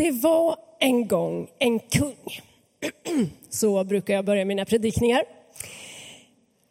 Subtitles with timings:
[0.00, 2.40] Det var en gång en kung.
[3.48, 5.24] Så brukar jag börja mina predikningar.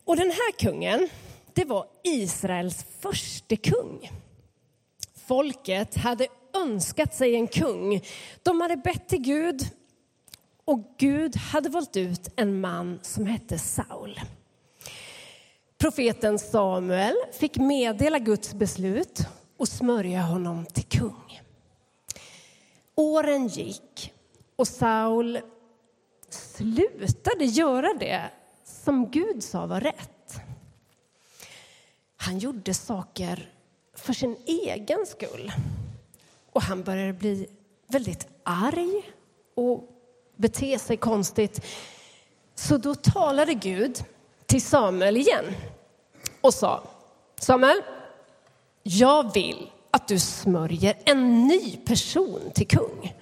[0.05, 1.10] Och den här kungen,
[1.54, 4.12] det var Israels första kung.
[5.28, 8.02] Folket hade önskat sig en kung.
[8.44, 9.61] De hade bett till Gud
[10.66, 14.20] och Gud hade valt ut en man som hette Saul.
[15.77, 19.20] Profeten Samuel fick meddela Guds beslut
[19.57, 21.39] och smörja honom till kung.
[23.00, 24.13] Åren gick
[24.55, 25.40] och Saul
[26.30, 28.30] slutade göra det
[28.63, 30.35] som Gud sa var rätt.
[32.17, 33.54] Han gjorde saker
[33.93, 35.52] för sin egen skull.
[36.52, 37.48] Och han började bli
[37.88, 39.12] väldigt arg
[39.55, 39.90] och
[40.35, 41.66] bete sig konstigt.
[42.55, 44.04] Så då talade Gud
[44.45, 45.45] till Samuel igen
[46.41, 46.84] och sa
[47.35, 47.81] Samuel,
[48.84, 53.16] jag vill att du smörjer en ny person till kung.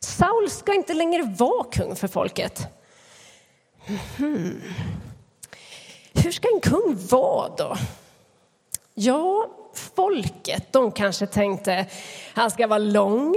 [0.00, 2.66] Saul ska inte längre vara kung för folket.
[4.16, 4.62] Hmm.
[6.12, 7.76] Hur ska en kung vara då?
[8.94, 11.86] Ja, folket, de kanske tänkte
[12.34, 13.34] han ska vara lång,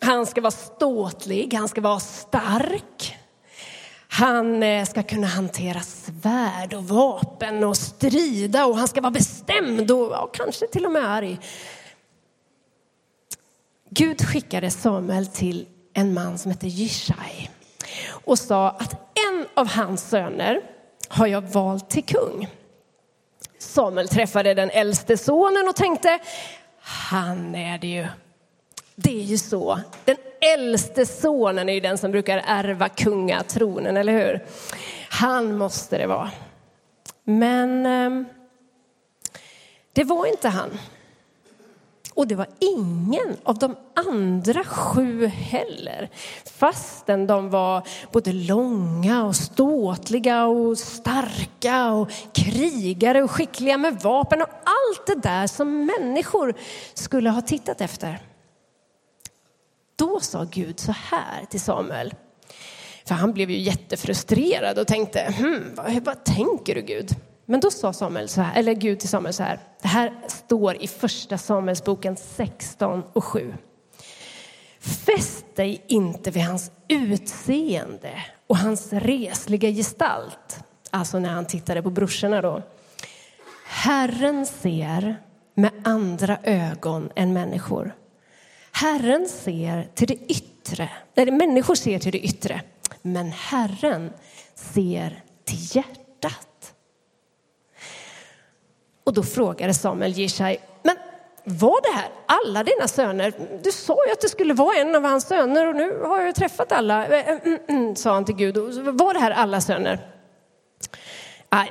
[0.00, 3.16] han ska vara ståtlig, han ska vara stark.
[4.08, 9.90] Han eh, ska kunna hantera svärd och vapen och strida och han ska vara bestämd
[9.90, 11.38] och ja, kanske till och med arg.
[13.94, 17.50] Gud skickade Samuel till en man som hette Jishai
[18.08, 18.92] och sa att
[19.30, 20.60] en av hans söner
[21.08, 22.48] har jag valt till kung.
[23.58, 26.18] Samuel träffade den äldste sonen och tänkte,
[26.80, 28.06] han är det ju.
[28.94, 29.80] Det är ju så.
[30.04, 34.46] Den äldste sonen är ju den som brukar ärva kungatronen, eller hur?
[35.10, 36.30] Han måste det vara.
[37.24, 38.24] Men ehm,
[39.92, 40.78] det var inte han.
[42.14, 43.76] Och det var ingen av de
[44.08, 46.10] andra sju heller.
[46.44, 54.42] Fastän de var både långa och ståtliga och starka och krigare och skickliga med vapen
[54.42, 56.54] och allt det där som människor
[56.94, 58.18] skulle ha tittat efter.
[59.96, 62.14] Då sa Gud så här till Samuel.
[63.04, 67.16] För han blev ju jättefrustrerad och tänkte, hm, vad, vad tänker du Gud?
[67.52, 70.82] Men då sa Samuel så här, eller Gud till Samuel så här, det här står
[70.82, 73.54] i första Samuelsboken 16 och 7.
[74.80, 80.64] Fäst dig inte vid hans utseende och hans resliga gestalt.
[80.90, 82.62] Alltså när han tittade på brorsorna då.
[83.66, 85.16] Herren ser
[85.54, 87.94] med andra ögon än människor.
[88.72, 90.90] Herren ser till det yttre.
[91.14, 92.60] Eller människor ser till det yttre,
[93.02, 94.12] men Herren
[94.54, 96.48] ser till hjärtat.
[99.04, 100.96] Och då frågade Samuel Jishai, men
[101.44, 103.32] var det här alla dina söner?
[103.62, 106.34] Du sa ju att det skulle vara en av hans söner och nu har jag
[106.34, 108.56] träffat alla, eh, eh, mm, mm, sa han till Gud.
[108.56, 109.98] Var det här alla söner?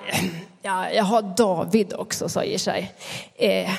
[0.63, 2.91] Ja, jag har David också, sa Jishai.
[3.35, 3.71] Eh,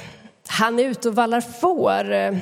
[0.49, 2.13] han är ute och vallar får.
[2.13, 2.37] Eh,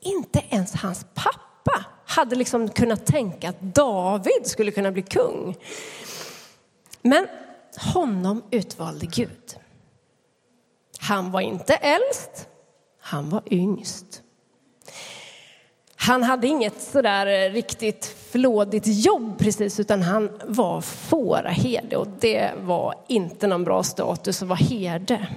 [0.00, 5.56] inte ens hans pappa hade liksom kunnat tänka att David skulle kunna bli kung.
[7.02, 7.26] Men
[7.94, 9.56] honom utvalde Gud.
[11.02, 12.48] Han var inte äldst,
[13.00, 14.22] han var yngst.
[15.96, 22.52] Han hade inget sådär eh, riktigt flådigt jobb precis, utan han var fåraherde och det
[22.60, 25.28] var inte någon bra status att vara herde.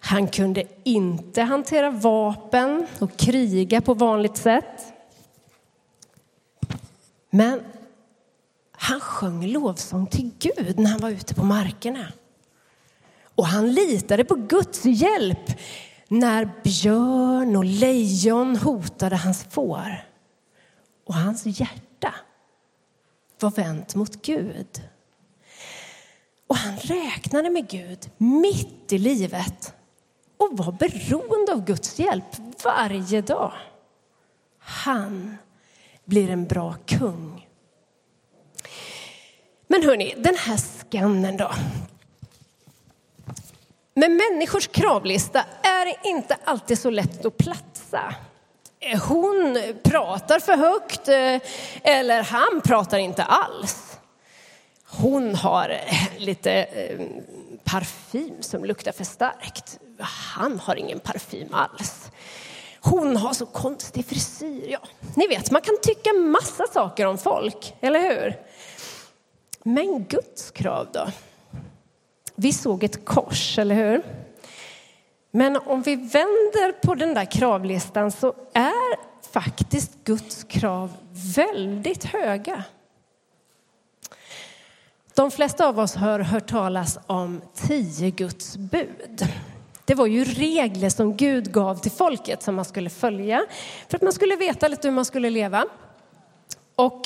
[0.00, 4.92] Han kunde inte hantera vapen och kriga på vanligt sätt.
[7.30, 7.60] Men
[8.72, 12.06] han sjöng lovsång till Gud när han var ute på markerna.
[13.34, 15.50] Och han litade på Guds hjälp
[16.08, 20.04] när björn och lejon hotade hans får.
[21.06, 22.14] Och hans hjärta
[23.40, 24.82] var vänt mot Gud.
[26.46, 29.74] Och han räknade med Gud mitt i livet
[30.36, 32.24] och var beroende av Guds hjälp
[32.64, 33.52] varje dag.
[34.58, 35.36] Han
[36.04, 37.48] blir en bra kung.
[39.66, 41.50] Men hörni, den här skannen då,
[43.94, 48.14] med människors kravlista är det inte alltid så lätt att platsa.
[48.80, 51.50] Eh, hon pratar för högt eh,
[51.82, 53.98] eller han pratar inte alls.
[54.86, 56.66] Hon har eh, lite
[57.64, 59.78] parfym som luktar för starkt.
[59.98, 62.10] Han har ingen parfym alls.
[62.80, 64.66] Hon har så konstig frisyr.
[64.70, 64.78] Ja,
[65.16, 68.36] ni vet, man kan tycka massa saker om folk, eller hur?
[69.62, 71.06] Men Guds krav då?
[72.34, 74.02] Vi såg ett kors, eller hur?
[75.30, 80.92] Men om vi vänder på den där kravlistan så är faktiskt Guds krav
[81.36, 82.64] väldigt höga.
[85.14, 89.26] De flesta av oss har hört talas om tio Guds bud.
[89.84, 93.46] Det var ju regler som Gud gav till folket som man skulle följa
[93.88, 95.64] för att man skulle veta lite hur man skulle leva.
[96.74, 97.02] Och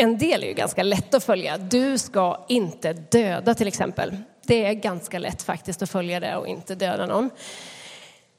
[0.00, 1.58] en del är ju ganska lätt att följa.
[1.58, 4.16] Du ska inte döda till exempel.
[4.46, 7.30] Det är ganska lätt faktiskt att följa det och inte döda någon.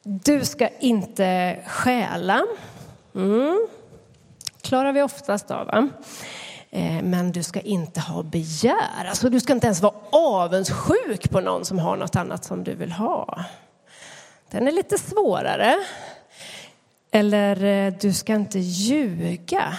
[0.03, 2.45] Du ska inte stjäla.
[3.15, 3.67] Mm.
[4.61, 5.67] klarar vi oftast av.
[5.67, 5.89] Va?
[6.69, 9.05] Eh, men du ska inte ha begär.
[9.05, 12.75] Alltså, du ska inte ens vara avundsjuk på någon som har något annat som du
[12.75, 13.45] vill ha.
[14.51, 15.75] Den är lite svårare.
[17.12, 19.73] Eller eh, du ska inte ljuga.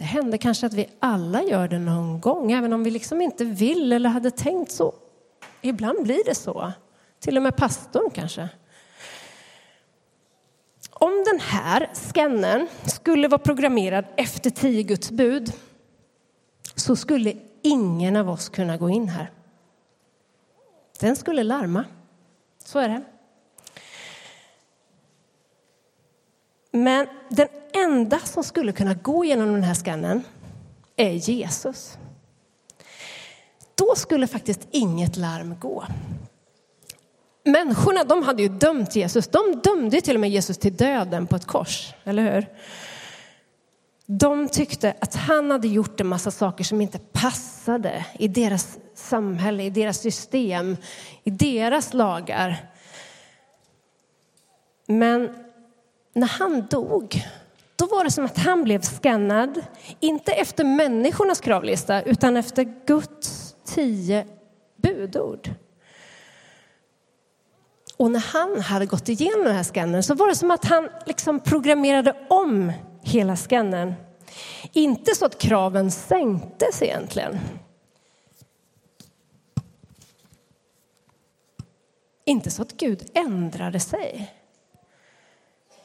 [0.00, 3.44] Det händer kanske att vi alla gör det någon gång, även om vi liksom inte
[3.44, 4.94] vill eller hade tänkt så.
[5.60, 6.72] Ibland blir det så.
[7.18, 8.48] Till och med pastorn kanske.
[10.90, 15.52] Om den här skannern skulle vara programmerad efter tio Guds bud
[16.74, 19.30] så skulle ingen av oss kunna gå in här.
[21.00, 21.84] Den skulle larma.
[22.64, 23.02] Så är det.
[26.70, 27.48] Men den
[27.90, 30.22] enda som skulle kunna gå genom den här skannen
[30.96, 31.98] är Jesus.
[33.74, 35.84] Då skulle faktiskt inget larm gå.
[37.44, 39.28] Människorna de hade ju dömt Jesus.
[39.28, 42.46] De dömde till och med Jesus till döden på ett kors, eller hur?
[44.06, 49.62] De tyckte att han hade gjort en massa saker som inte passade i deras samhälle,
[49.62, 50.76] i deras system,
[51.24, 52.70] i deras lagar.
[54.86, 55.34] Men
[56.12, 57.24] när han dog,
[57.80, 59.64] då var det som att han blev skannad,
[60.00, 64.26] inte efter människornas kravlista, utan efter Guds tio
[64.76, 65.50] budord.
[67.96, 70.88] Och när han hade gått igenom den här skannern så var det som att han
[71.06, 72.72] liksom programmerade om
[73.02, 73.94] hela skannern.
[74.72, 77.38] Inte så att kraven sänktes egentligen.
[82.24, 84.39] Inte så att Gud ändrade sig.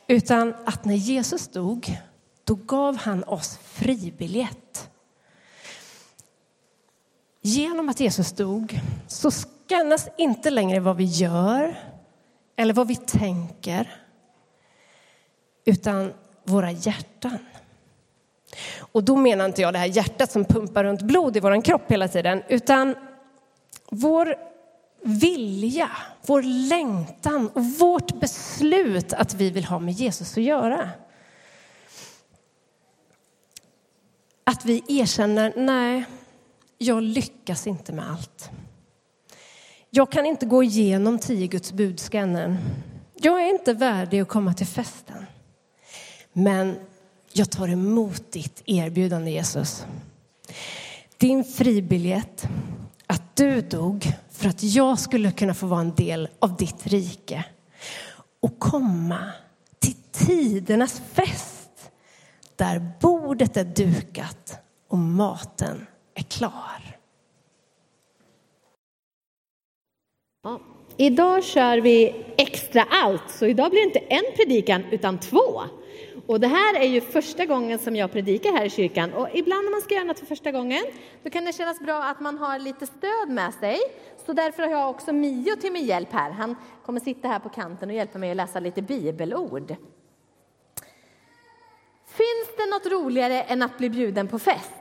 [0.08, 1.98] Utan att när Jesus dog,
[2.44, 4.90] då gav han oss fribiljett.
[7.42, 11.76] Genom att Jesus dog så skannas inte längre vad vi gör
[12.56, 14.02] eller vad vi tänker,
[15.66, 16.14] utan
[16.44, 17.38] våra hjärtan.
[18.80, 21.92] Och då menar inte jag det här hjärtat som pumpar runt blod i vår kropp
[21.92, 22.96] hela tiden, utan
[23.90, 24.36] vår
[25.06, 25.92] vilja,
[26.26, 30.90] vår längtan och vårt beslut att vi vill ha med Jesus att göra.
[34.44, 36.06] Att vi erkänner, nej,
[36.78, 38.50] jag lyckas inte med allt.
[39.90, 42.58] Jag kan inte gå igenom tio Guds budskannen.
[43.16, 45.26] Jag är inte värdig att komma till festen.
[46.34, 46.76] Men
[47.34, 49.86] jag tar emot ditt erbjudande, Jesus.
[51.18, 52.48] Din fribiljett,
[53.08, 57.46] att du dog för att jag skulle kunna få vara en del av ditt rike
[58.40, 59.32] och komma
[59.80, 61.92] till tidernas fest
[62.56, 66.98] där bordet är dukat och maten är klar.
[70.44, 70.60] Ja.
[70.98, 75.64] Idag kör vi extra allt, så idag blir det inte en predikan utan två.
[76.28, 79.66] Och det här är ju första gången som jag predikar här i kyrkan och ibland
[79.66, 80.84] när man ska göra något för första gången
[81.24, 83.80] då kan det kännas bra att man har lite stöd med sig.
[84.26, 86.32] Så därför har jag också Mio till min hjälp här.
[86.32, 86.56] Han
[86.86, 89.76] kommer sitta här på kanten och hjälpa mig att läsa lite bibelord.
[92.08, 94.72] Finns det något roligare än att bli bjuden på fest?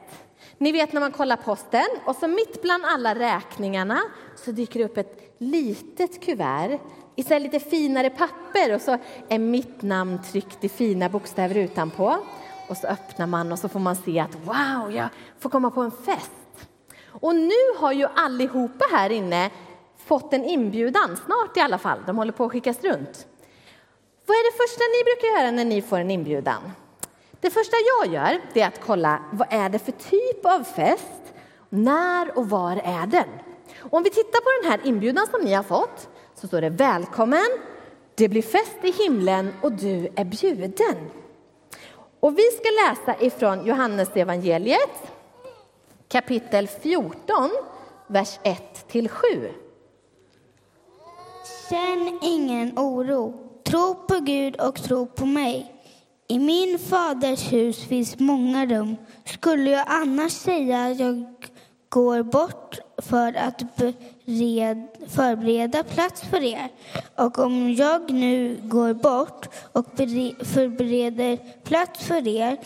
[0.59, 4.01] Ni vet när man kollar posten och så mitt bland alla räkningarna
[4.37, 6.81] så dyker det upp ett litet kuvert
[7.17, 12.19] i så lite finare papper och så är mitt namn tryckt i fina bokstäver utanpå.
[12.69, 15.81] Och så öppnar man och så får man se att wow, jag får komma på
[15.81, 16.31] en fest.
[17.09, 19.51] Och nu har ju allihopa här inne
[20.07, 21.99] fått en inbjudan, snart i alla fall.
[22.07, 23.27] De håller på att skickas runt.
[24.27, 26.73] Vad är det första ni brukar göra när ni får en inbjudan?
[27.41, 31.35] Det första jag gör är att kolla vad är det för typ av fest,
[31.69, 33.29] när och var är den?
[33.79, 36.09] Och om vi tittar på den här inbjudan som ni har fått
[36.45, 37.47] så står det välkommen,
[38.15, 41.11] det blir fest i himlen och du är bjuden.
[42.21, 45.13] Och vi ska läsa ifrån Johannes evangeliet
[46.09, 47.51] kapitel 14,
[48.07, 49.27] vers 1 till 7.
[51.71, 53.51] Känn ingen oro.
[53.63, 55.75] Tro på Gud och tro på mig.
[56.29, 58.97] I min faders hus finns många rum.
[59.25, 61.25] Skulle jag annars säga att jag
[61.89, 66.69] går bort för att bered, förbereda plats för er.
[67.17, 69.87] Och om jag nu går bort och
[70.45, 72.59] förbereder plats för er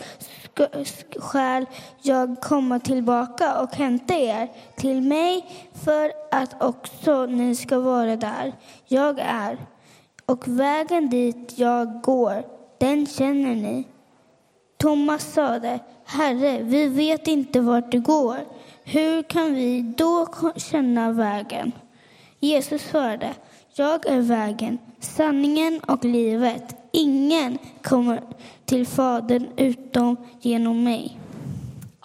[0.85, 1.65] skall
[2.01, 8.53] jag komma tillbaka och hämta er till mig för att också ni ska vara där
[8.87, 9.57] jag är.
[10.25, 12.43] Och vägen dit jag går,
[12.77, 13.87] den känner ni.
[14.81, 18.37] Thomas sade, Herre, vi vet inte vart du går.
[18.83, 21.71] Hur kan vi då känna vägen?
[22.39, 23.33] Jesus svarade,
[23.73, 26.75] jag är vägen, sanningen och livet.
[26.91, 28.21] Ingen kommer
[28.65, 31.19] till Fadern utom genom mig.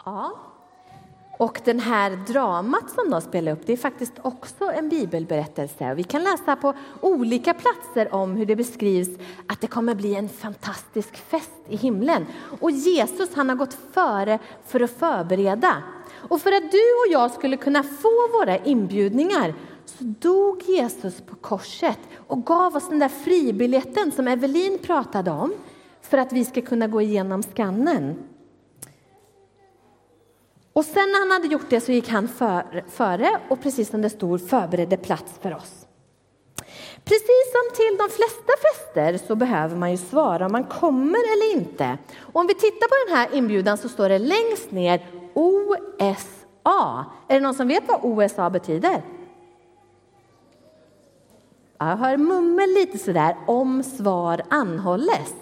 [0.05, 0.44] Ja.
[1.39, 5.95] Och den här dramat som de spelar upp, det är faktiskt också en bibelberättelse.
[5.95, 9.09] Vi kan läsa på olika platser om hur det beskrivs
[9.47, 12.27] att det kommer bli en fantastisk fest i himlen.
[12.61, 15.83] Och Jesus han har gått före för att förbereda.
[16.29, 21.35] Och för att du och jag skulle kunna få våra inbjudningar så dog Jesus på
[21.35, 25.55] korset och gav oss den där fribiljetten som Evelin pratade om
[26.03, 28.34] för att vi ska kunna gå igenom skannen.
[30.75, 34.03] Och sen när han hade gjort det så gick han för, före och precis som
[34.03, 35.87] det stod förberedde plats för oss.
[37.05, 41.53] Precis som till de flesta fester så behöver man ju svara om man kommer eller
[41.57, 41.99] inte.
[42.19, 47.07] Och om vi tittar på den här inbjudan så står det längst ner OSA.
[47.29, 49.03] Är det någon som vet vad OSA betyder?
[51.79, 55.35] Jag hör mummel lite sådär, om svar anhålles.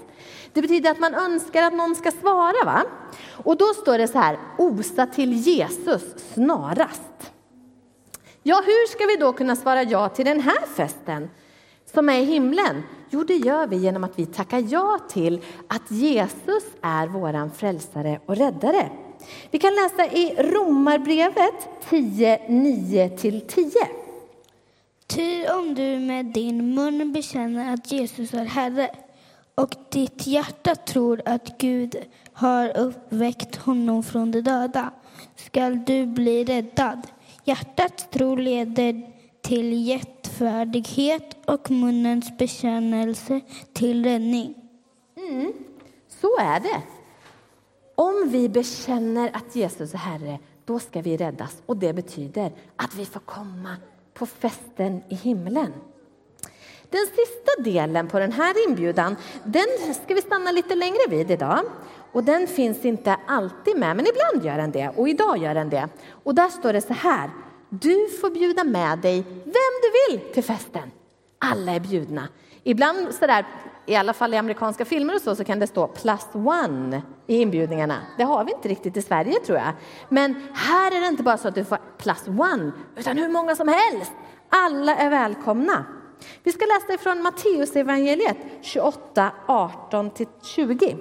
[0.52, 2.64] Det betyder att man önskar att någon ska svara.
[2.64, 2.84] va?
[3.44, 6.02] Och då står det så här, osa till Jesus
[6.34, 7.32] snarast.
[8.42, 11.30] Ja, hur ska vi då kunna svara ja till den här festen
[11.94, 12.82] som är i himlen?
[13.10, 18.20] Jo, det gör vi genom att vi tackar ja till att Jesus är våran frälsare
[18.26, 18.90] och räddare.
[19.50, 23.72] Vi kan läsa i Romarbrevet 10, 9-10.
[25.06, 28.90] Ty om du med din mun bekänner att Jesus är Herre
[29.62, 31.96] och ditt hjärta tror att Gud
[32.32, 34.90] har uppväckt honom från de döda
[35.36, 37.06] skall du bli räddad.
[37.44, 43.40] Hjärtats tro leder till jättfärdighet och munnens bekännelse
[43.72, 44.54] till räddning.
[45.16, 45.52] Mm,
[46.08, 46.82] så är det.
[47.94, 51.62] Om vi bekänner att Jesus är Herre, då ska vi räddas.
[51.66, 53.76] Och det betyder att vi får komma
[54.14, 55.72] på festen i himlen.
[56.92, 61.60] Den sista delen på den här inbjudan, den ska vi stanna lite längre vid idag.
[62.12, 64.88] Och den finns inte alltid med, men ibland gör den det.
[64.96, 65.88] Och idag gör den det.
[66.24, 67.30] Och där står det så här.
[67.68, 70.90] Du får bjuda med dig vem du vill till festen.
[71.38, 72.28] Alla är bjudna.
[72.62, 73.46] Ibland sådär,
[73.86, 77.36] i alla fall i amerikanska filmer och så, så kan det stå plus one i
[77.36, 77.96] inbjudningarna.
[78.16, 79.72] Det har vi inte riktigt i Sverige tror jag.
[80.08, 83.56] Men här är det inte bara så att du får plus one, utan hur många
[83.56, 84.12] som helst.
[84.48, 85.84] Alla är välkomna.
[86.42, 90.96] Vi ska läsa ifrån Matteusevangeliet, 28, 18-20.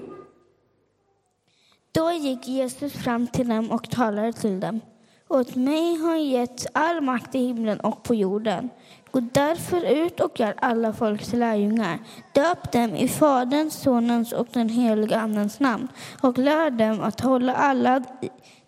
[1.92, 4.82] Då gick Jesus fram till dem och talade till dem.
[5.28, 8.70] Åt mig har getts all makt i himlen och på jorden.
[9.12, 12.00] Gå därför ut och gör alla folk till lärjungar.
[12.34, 15.88] Döp dem i Faderns, Sonens och den helige Andens namn
[16.22, 18.04] och lär dem att hålla alla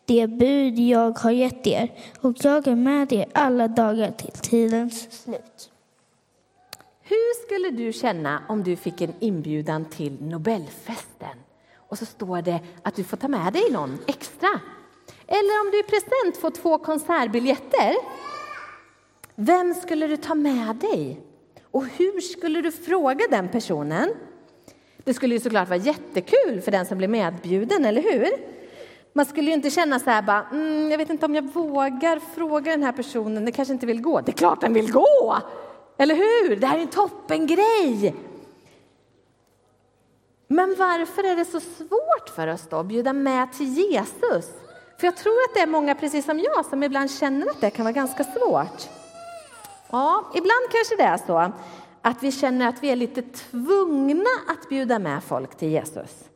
[0.06, 1.92] de bud jag har gett er.
[2.22, 5.73] Och jag är med er alla dagar till tidens slut.
[7.14, 11.38] Hur skulle du känna om du fick en inbjudan till Nobelfesten
[11.78, 14.50] och så står det att du får ta med dig någon extra?
[15.28, 17.96] Eller om du i present får två konsertbiljetter?
[19.36, 21.22] Vem skulle du ta med dig?
[21.72, 24.10] Och hur skulle du fråga den personen?
[25.04, 28.28] Det skulle ju såklart vara jättekul för den som blir medbjuden, eller hur?
[29.14, 32.20] Man skulle ju inte känna så här bara, mm, jag vet inte om jag vågar
[32.36, 34.22] fråga den här personen, den kanske inte vill gå.
[34.22, 35.38] Det är klart den vill gå!
[35.98, 36.56] Eller hur?
[36.56, 38.16] Det här är en toppengrej!
[40.48, 44.52] Men varför är det så svårt för oss då att bjuda med till Jesus?
[44.98, 47.70] För jag tror att det är många, precis som jag, som ibland känner att det
[47.70, 48.90] kan vara ganska svårt.
[49.92, 51.52] Ja, ibland kanske det är så
[52.02, 56.30] att vi känner att vi är lite tvungna att bjuda med folk till Jesus.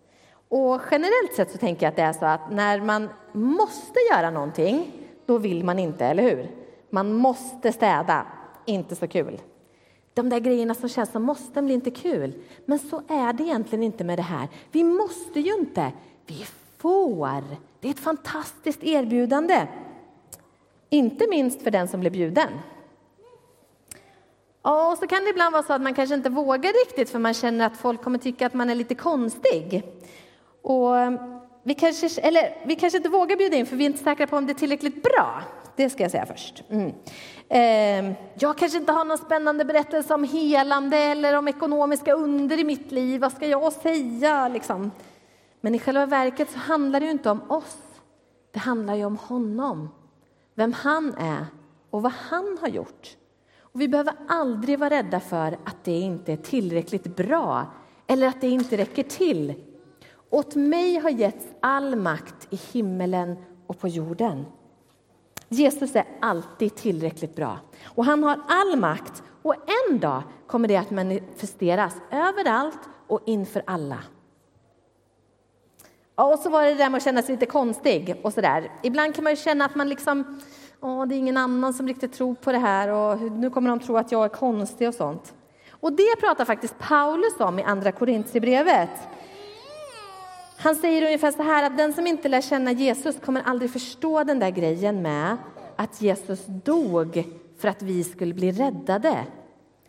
[0.49, 4.29] Och generellt sett så tänker jag att det är så att när man måste göra
[4.29, 4.91] någonting,
[5.25, 6.51] då vill man inte, eller hur?
[6.89, 8.25] Man måste städa,
[8.67, 9.41] inte så kul.
[10.13, 12.33] De där grejerna som känns som måste blir inte kul.
[12.65, 14.47] Men så är det egentligen inte med det här.
[14.71, 15.91] Vi måste ju inte,
[16.25, 16.45] vi
[16.77, 17.43] får.
[17.79, 19.67] Det är ett fantastiskt erbjudande.
[20.89, 22.49] Inte minst för den som blir bjuden.
[24.63, 27.19] Ja, och så kan det ibland vara så att man kanske inte vågar riktigt för
[27.19, 29.83] man känner att folk kommer tycka att man är lite konstig.
[30.61, 30.95] Och
[31.63, 34.37] vi kanske, eller vi kanske inte vågar bjuda in för vi är inte säkra på
[34.37, 35.43] om det är tillräckligt bra
[35.77, 36.63] det ska jag säga först.
[36.69, 36.93] Mm.
[37.49, 42.63] Eh, jag kanske inte har någon spännande berättelse om helande eller om ekonomiska under i
[42.63, 43.21] mitt liv.
[43.21, 44.47] Vad ska jag säga?
[44.47, 44.91] Liksom.
[45.61, 47.77] Men i själva verket så handlar det ju inte om oss.
[48.51, 49.89] Det handlar ju om honom,
[50.55, 51.45] vem han är
[51.89, 53.17] och vad han har gjort.
[53.59, 57.65] Och vi behöver aldrig vara rädda för att det inte är tillräckligt bra
[58.07, 59.53] eller att det inte räcker till.
[60.29, 63.35] Åt mig har getts all makt i himmelen
[63.67, 64.45] och på jorden.
[65.49, 69.55] Jesus är alltid tillräckligt bra och han har all makt och
[69.89, 73.99] en dag kommer det att manifesteras överallt och inför alla.
[76.15, 78.71] och så var det där med att känna sig lite konstig och sådär.
[78.83, 80.41] Ibland kan man ju känna att man liksom,
[80.81, 83.79] åh, det är ingen annan som riktigt tror på det här och nu kommer de
[83.79, 85.33] tro att jag är konstig och sånt.
[85.79, 89.07] Och det pratar faktiskt Paulus om i Andra Korintierbrevet.
[90.67, 94.23] Han säger ungefär så här att den som inte lär känna Jesus kommer aldrig förstå
[94.23, 95.37] den där grejen med
[95.75, 97.23] att Jesus dog
[97.57, 99.25] för att vi skulle bli räddade.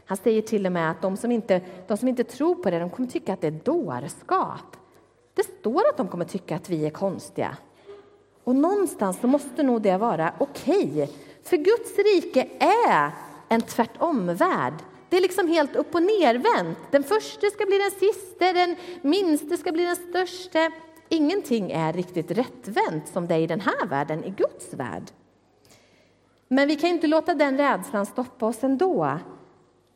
[0.04, 2.78] Han säger till och med att de som inte, de som inte tror på det
[2.78, 4.76] de kommer tycka att det är dårskap.
[5.35, 7.56] Det står att de kommer tycka att vi är konstiga.
[8.44, 10.92] Och någonstans så måste nog det vara okej.
[10.92, 11.08] Okay.
[11.42, 13.11] För Guds rike är
[13.49, 14.75] en tvärtomvärld
[15.08, 16.78] det är liksom helt upp och nervänt.
[16.90, 20.70] Den första ska bli den sista, den minste ska bli den största.
[21.08, 25.04] Ingenting är riktigt rättvänt som det är i den här världen, i Guds värld.
[26.48, 29.18] Men vi kan inte låta den rädslan stoppa oss ändå.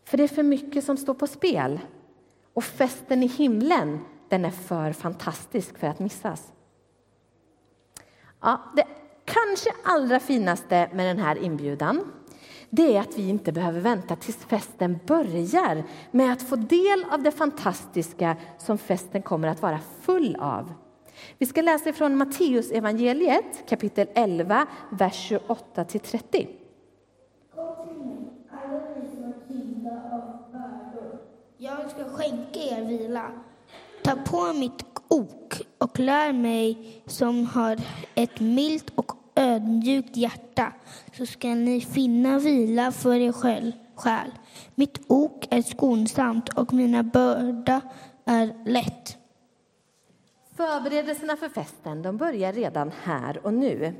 [0.05, 1.81] För det är för mycket som står på spel.
[2.55, 6.53] Och festen i himlen, den är för fantastisk för att missas.
[8.41, 8.87] Ja, det
[9.25, 12.13] kanske allra finaste med den här inbjudan
[12.75, 17.23] det är att vi inte behöver vänta tills festen börjar med att få del av
[17.23, 20.73] det fantastiska som festen kommer att vara full av.
[21.39, 26.49] Vi ska läsa från Matteus evangeliet kapitel 11, vers 28 till 30.
[31.57, 33.31] Jag ska skänka er vila.
[34.03, 37.77] Ta på mitt ok och lär mig som har
[38.15, 40.73] ett milt och ödmjukt hjärta
[41.17, 44.33] så ska ni finna vila för er själ.
[44.75, 47.81] Mitt ok är skonsamt och mina börda
[48.25, 49.17] är lätt.
[50.57, 53.95] Förberedelserna för festen de börjar redan här och nu.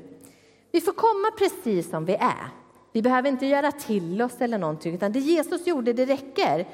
[0.71, 2.47] Vi får komma precis som vi är.
[2.93, 6.67] Vi behöver inte göra till oss eller någonting, utan det Jesus gjorde, det räcker.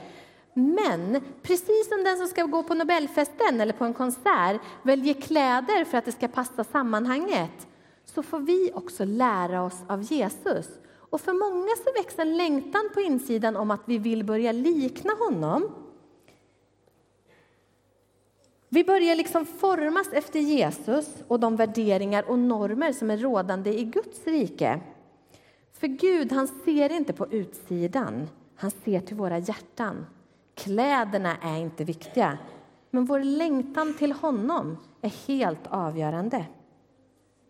[0.53, 5.85] Men precis som den som ska gå på Nobelfesten eller på en konsert väljer kläder
[5.85, 7.67] för att det ska passa sammanhanget,
[8.19, 10.67] så får vi också lära oss av Jesus.
[10.95, 15.13] Och för många så växer en längtan på insidan om att vi vill börja likna
[15.13, 15.75] honom.
[18.69, 23.83] Vi börjar liksom formas efter Jesus och de värderingar och normer som är rådande i
[23.83, 24.79] Guds rike.
[25.73, 30.05] För Gud, han ser inte på utsidan, han ser till våra hjärtan.
[30.55, 32.37] Kläderna är inte viktiga,
[32.91, 36.45] men vår längtan till honom är helt avgörande.